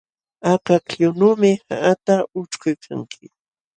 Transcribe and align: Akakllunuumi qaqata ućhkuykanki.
Akakllunuumi 0.51 1.51
qaqata 1.67 2.15
ućhkuykanki. 2.39 3.25